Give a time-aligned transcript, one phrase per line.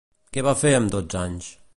[0.37, 1.51] Què va fer amb dotze anys?